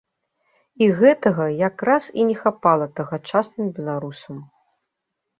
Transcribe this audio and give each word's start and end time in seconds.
І 0.83 0.85
гэтага, 0.99 1.45
як 1.67 1.83
раз 1.89 2.03
і 2.21 2.25
не 2.29 2.35
хапала 2.43 2.87
тагачасным 3.01 3.67
беларусам. 3.77 4.41